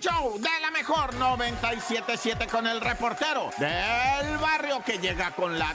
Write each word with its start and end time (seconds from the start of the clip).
show 0.00 0.38
de 0.38 0.60
la 0.60 0.70
mejor 0.70 1.14
977 1.14 2.46
con 2.46 2.66
el 2.66 2.80
reportero 2.80 3.50
del 3.58 4.38
barrio 4.38 4.82
que 4.84 4.98
llega 4.98 5.30
con 5.32 5.58
la 5.58 5.74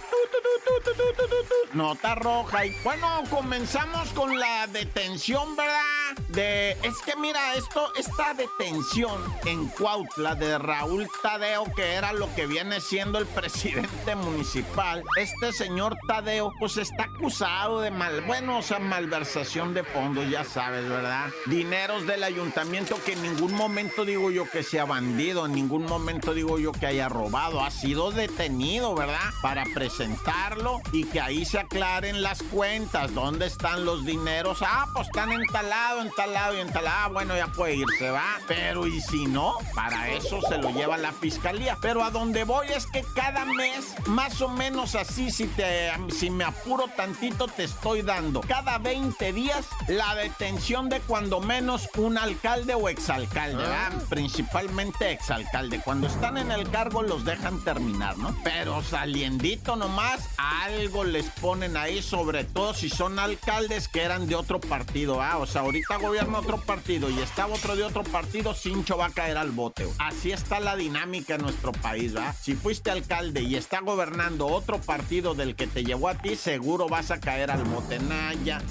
nota 1.73 2.15
roja. 2.15 2.65
Y 2.65 2.75
bueno, 2.83 3.23
comenzamos 3.29 4.09
con 4.09 4.37
la 4.37 4.67
detención, 4.67 5.55
¿verdad? 5.55 5.96
De. 6.29 6.71
Es 6.83 6.97
que 7.05 7.15
mira, 7.15 7.55
esto, 7.55 7.93
esta 7.95 8.33
detención 8.33 9.21
en 9.45 9.67
Cuautla 9.69 10.35
de 10.35 10.57
Raúl 10.57 11.07
Tadeo, 11.21 11.65
que 11.75 11.93
era 11.93 12.13
lo 12.13 12.33
que 12.35 12.47
viene 12.47 12.81
siendo 12.81 13.17
el 13.17 13.25
presidente 13.37 14.15
municipal. 14.15 15.03
Este 15.17 15.51
señor 15.53 15.97
Tadeo, 16.07 16.51
pues 16.59 16.77
está 16.77 17.05
acusado 17.05 17.81
de 17.81 17.91
mal, 17.91 18.21
bueno, 18.21 18.59
o 18.59 18.61
sea, 18.61 18.79
malversación 18.79 19.73
de 19.73 19.83
fondos, 19.83 20.29
ya 20.29 20.43
sabes, 20.43 20.87
¿verdad? 20.87 21.29
Dineros 21.45 22.05
del 22.05 22.23
ayuntamiento 22.23 22.97
que 23.05 23.13
en 23.13 23.21
ningún 23.23 23.53
momento 23.53 24.05
digo 24.05 24.31
yo 24.31 24.49
que 24.49 24.63
sea 24.63 24.85
bandido, 24.85 25.45
en 25.45 25.53
ningún 25.53 25.85
momento 25.85 26.33
digo 26.33 26.59
yo 26.59 26.71
que 26.71 26.87
haya 26.87 27.09
robado, 27.09 27.63
ha 27.63 27.71
sido 27.71 28.11
detenido, 28.11 28.95
¿verdad? 28.95 29.31
Para 29.41 29.63
presentarlo 29.73 30.81
y 30.91 31.05
que 31.05 31.21
ahí 31.21 31.45
se 31.45 31.59
aclaren 31.59 32.21
las 32.21 32.43
cuentas, 32.43 33.13
dónde 33.13 33.47
están 33.47 33.85
los 33.85 34.05
dineros. 34.05 34.59
Ah, 34.61 34.87
pues 34.93 35.07
están 35.07 35.31
entalados, 35.31 35.96
entalado 36.01 36.55
y 36.55 36.59
entalado. 36.59 36.97
Ah, 36.99 37.07
bueno, 37.09 37.35
ya 37.35 37.47
puede 37.47 37.75
irse, 37.75 38.09
va. 38.09 38.39
Pero 38.47 38.87
y 38.87 39.01
si 39.01 39.25
no, 39.25 39.55
para 39.75 40.09
eso 40.11 40.41
se 40.41 40.57
lo 40.57 40.71
lleva 40.71 40.97
la 40.97 41.11
fiscalía. 41.11 41.77
Pero 41.81 42.03
a 42.03 42.11
donde 42.11 42.43
voy 42.43 42.67
es 42.67 42.85
que 42.87 43.03
cada 43.15 43.45
mes, 43.45 43.95
más 44.07 44.41
o 44.41 44.49
menos 44.49 44.95
así, 44.95 45.31
si 45.31 45.47
te, 45.47 45.91
si 46.09 46.29
me 46.29 46.43
apuro 46.43 46.85
tantito, 46.95 47.47
te 47.47 47.65
estoy 47.65 48.01
dando 48.01 48.41
cada 48.41 48.77
20 48.77 49.33
días 49.33 49.67
la 49.87 50.15
detención 50.15 50.89
de 50.89 50.99
cuando 51.01 51.39
menos 51.39 51.89
un 51.97 52.17
alcalde 52.17 52.73
o 52.73 52.89
exalcalde, 52.89 53.57
¿verdad? 53.57 53.91
Principalmente 54.09 55.11
exalcalde. 55.11 55.79
Cuando 55.79 56.07
están 56.07 56.37
en 56.37 56.51
el 56.51 56.69
cargo 56.69 57.03
los 57.03 57.25
dejan 57.25 57.63
terminar, 57.63 58.17
¿no? 58.17 58.35
Pero 58.43 58.81
saliendito 58.83 59.75
nomás, 59.75 60.29
algo 60.37 61.03
les 61.03 61.25
ponen 61.41 61.77
ahí, 61.77 62.01
sobre 62.01 62.43
todo 62.43 62.73
si 62.73 62.89
son 62.89 63.19
alcaldes 63.19 63.87
que 63.87 64.01
eran 64.01 64.27
de 64.27 64.35
otro 64.35 64.59
partido, 64.59 65.21
¿ah? 65.21 65.37
O 65.37 65.45
sea, 65.45 65.61
ahorita 65.61 65.86
gobierna 65.95 66.39
otro 66.39 66.57
partido 66.57 67.09
y 67.09 67.19
estaba 67.19 67.53
otro 67.53 67.77
de 67.77 67.83
otro 67.83 68.03
partido, 68.03 68.53
Cincho 68.53 68.97
va 68.97 69.05
a 69.05 69.09
caer 69.11 69.37
al 69.37 69.51
bote. 69.51 69.87
Así 69.97 70.33
está 70.33 70.59
la 70.59 70.75
dinámica 70.75 71.35
en 71.35 71.43
nuestro 71.43 71.71
país, 71.71 72.15
¿va? 72.15 72.33
Si 72.33 72.53
fuiste 72.55 72.91
alcalde 72.91 73.41
y 73.41 73.55
está 73.55 73.79
gobernando 73.79 74.47
otro 74.47 74.81
partido 74.81 75.33
del 75.33 75.55
que 75.55 75.67
te 75.67 75.85
llevó 75.85 76.09
a 76.09 76.15
ti, 76.15 76.35
seguro 76.35 76.89
vas 76.89 77.11
a 77.11 77.21
caer 77.21 77.49
al 77.49 77.63
bote. 77.63 77.99
Naya. 77.99 78.61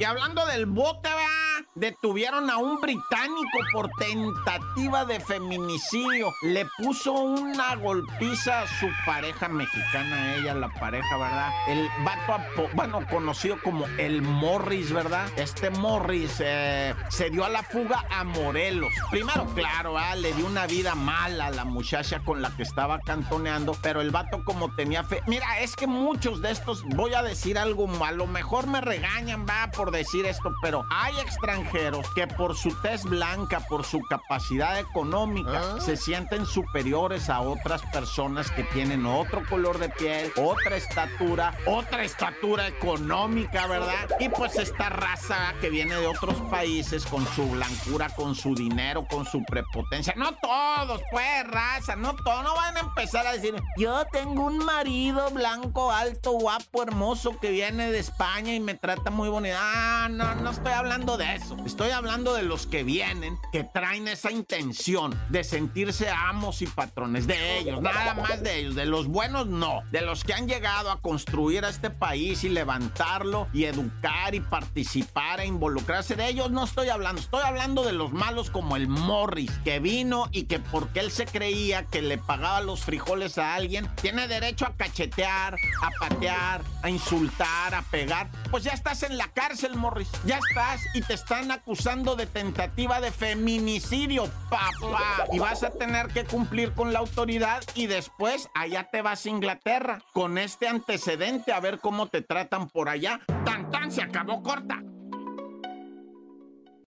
Y 0.00 0.04
hablando 0.04 0.44
del 0.46 0.66
bote, 0.66 1.08
¿va? 1.08 1.47
Detuvieron 1.78 2.50
a 2.50 2.58
un 2.58 2.80
británico 2.80 3.58
por 3.72 3.88
tentativa 4.00 5.04
de 5.04 5.20
feminicidio. 5.20 6.34
Le 6.42 6.66
puso 6.76 7.12
una 7.12 7.76
golpiza 7.76 8.62
a 8.62 8.66
su 8.66 8.88
pareja 9.06 9.46
mexicana, 9.46 10.34
ella, 10.34 10.54
la 10.54 10.70
pareja, 10.70 11.16
¿verdad? 11.16 11.52
El 11.68 11.88
vato, 12.04 12.68
bueno, 12.74 13.06
conocido 13.08 13.62
como 13.62 13.86
el 13.96 14.22
Morris, 14.22 14.92
¿verdad? 14.92 15.28
Este 15.36 15.70
Morris 15.70 16.38
eh, 16.40 16.96
se 17.10 17.30
dio 17.30 17.44
a 17.44 17.48
la 17.48 17.62
fuga 17.62 18.04
a 18.10 18.24
Morelos. 18.24 18.90
Primero, 19.12 19.46
claro, 19.54 19.94
le 20.16 20.32
dio 20.32 20.46
una 20.46 20.66
vida 20.66 20.96
mala 20.96 21.46
a 21.46 21.50
la 21.50 21.64
muchacha 21.64 22.24
con 22.24 22.42
la 22.42 22.50
que 22.56 22.64
estaba 22.64 22.98
cantoneando, 22.98 23.76
pero 23.82 24.00
el 24.00 24.10
vato 24.10 24.42
como 24.44 24.74
tenía 24.74 25.04
fe... 25.04 25.22
Mira, 25.28 25.60
es 25.60 25.76
que 25.76 25.86
muchos 25.86 26.42
de 26.42 26.50
estos, 26.50 26.82
voy 26.96 27.14
a 27.14 27.22
decir 27.22 27.56
algo, 27.56 27.88
a 28.04 28.10
lo 28.10 28.26
mejor 28.26 28.66
me 28.66 28.80
regañan, 28.80 29.46
va, 29.48 29.70
por 29.70 29.92
decir 29.92 30.26
esto, 30.26 30.52
pero 30.60 30.84
hay 30.90 31.16
extranjeros 31.20 31.67
que 32.14 32.26
por 32.26 32.56
su 32.56 32.70
tez 32.80 33.04
blanca, 33.04 33.60
por 33.68 33.84
su 33.84 34.00
capacidad 34.00 34.78
económica, 34.78 35.76
¿Ah? 35.76 35.80
se 35.80 35.96
sienten 35.96 36.46
superiores 36.46 37.28
a 37.28 37.40
otras 37.40 37.82
personas 37.92 38.50
que 38.50 38.64
tienen 38.64 39.04
otro 39.06 39.42
color 39.48 39.78
de 39.78 39.88
piel, 39.88 40.32
otra 40.36 40.76
estatura, 40.76 41.54
otra 41.66 42.04
estatura 42.04 42.66
económica, 42.68 43.66
¿verdad? 43.66 44.08
Y 44.18 44.28
pues 44.28 44.56
esta 44.56 44.88
raza 44.88 45.54
que 45.60 45.68
viene 45.70 45.94
de 45.96 46.06
otros 46.06 46.40
países 46.50 47.04
con 47.04 47.26
su 47.34 47.48
blancura, 47.50 48.08
con 48.10 48.34
su 48.34 48.54
dinero, 48.54 49.06
con 49.06 49.26
su 49.26 49.44
prepotencia. 49.44 50.14
No 50.16 50.32
todos, 50.34 51.02
pues, 51.10 51.46
raza, 51.46 51.96
no 51.96 52.14
todos. 52.14 52.44
No 52.44 52.54
van 52.54 52.76
a 52.76 52.80
empezar 52.80 53.26
a 53.26 53.32
decir, 53.32 53.54
yo 53.76 54.06
tengo 54.06 54.44
un 54.44 54.58
marido 54.58 55.30
blanco, 55.30 55.92
alto, 55.92 56.32
guapo, 56.32 56.82
hermoso 56.82 57.38
que 57.38 57.50
viene 57.50 57.90
de 57.90 57.98
España 57.98 58.54
y 58.54 58.60
me 58.60 58.74
trata 58.74 59.10
muy 59.10 59.28
bonito. 59.28 59.56
Ah, 59.58 60.08
no, 60.10 60.34
no 60.36 60.50
estoy 60.50 60.72
hablando 60.72 61.16
de 61.16 61.34
eso. 61.34 61.57
Estoy 61.64 61.90
hablando 61.90 62.34
de 62.34 62.42
los 62.42 62.66
que 62.66 62.82
vienen, 62.82 63.38
que 63.52 63.62
traen 63.64 64.08
esa 64.08 64.30
intención 64.30 65.18
de 65.28 65.44
sentirse 65.44 66.08
amos 66.08 66.62
y 66.62 66.66
patrones 66.66 67.26
de 67.26 67.58
ellos, 67.58 67.82
nada 67.82 68.14
más 68.14 68.42
de 68.42 68.58
ellos, 68.58 68.74
de 68.74 68.86
los 68.86 69.06
buenos 69.06 69.46
no, 69.46 69.82
de 69.90 70.00
los 70.00 70.24
que 70.24 70.34
han 70.34 70.48
llegado 70.48 70.90
a 70.90 71.00
construir 71.00 71.64
a 71.64 71.68
este 71.68 71.90
país 71.90 72.42
y 72.44 72.48
levantarlo 72.48 73.48
y 73.52 73.64
educar 73.64 74.34
y 74.34 74.40
participar 74.40 75.40
e 75.40 75.46
involucrarse 75.46 76.16
de 76.16 76.28
ellos, 76.28 76.50
no 76.50 76.64
estoy 76.64 76.88
hablando, 76.88 77.20
estoy 77.20 77.42
hablando 77.44 77.84
de 77.84 77.92
los 77.92 78.12
malos 78.12 78.50
como 78.50 78.76
el 78.76 78.88
Morris, 78.88 79.50
que 79.64 79.78
vino 79.78 80.28
y 80.32 80.44
que 80.44 80.58
porque 80.58 81.00
él 81.00 81.10
se 81.10 81.26
creía 81.26 81.84
que 81.84 82.02
le 82.02 82.18
pagaba 82.18 82.60
los 82.60 82.80
frijoles 82.80 83.36
a 83.38 83.54
alguien, 83.54 83.88
tiene 84.00 84.26
derecho 84.26 84.66
a 84.66 84.74
cachetear, 84.74 85.54
a 85.54 85.90
patear, 86.00 86.62
a 86.82 86.90
insultar, 86.90 87.74
a 87.74 87.82
pegar, 87.82 88.30
pues 88.50 88.64
ya 88.64 88.72
estás 88.72 89.02
en 89.02 89.18
la 89.18 89.28
cárcel, 89.28 89.76
Morris, 89.76 90.08
ya 90.24 90.38
estás 90.38 90.80
y 90.94 91.02
te 91.02 91.14
acusando 91.50 92.16
de 92.16 92.26
tentativa 92.26 93.00
de 93.00 93.10
feminicidio, 93.10 94.28
papá. 94.50 95.26
Y 95.32 95.38
vas 95.38 95.62
a 95.62 95.70
tener 95.70 96.08
que 96.08 96.24
cumplir 96.24 96.72
con 96.72 96.92
la 96.92 96.98
autoridad 96.98 97.62
y 97.74 97.86
después 97.86 98.48
allá 98.54 98.88
te 98.90 99.02
vas 99.02 99.24
a 99.24 99.28
Inglaterra 99.28 100.02
con 100.12 100.38
este 100.38 100.68
antecedente 100.68 101.52
a 101.52 101.60
ver 101.60 101.78
cómo 101.78 102.08
te 102.08 102.22
tratan 102.22 102.68
por 102.68 102.88
allá. 102.88 103.20
Tan 103.44 103.70
tan 103.70 103.90
se 103.90 104.02
acabó 104.02 104.42
corta. 104.42 104.82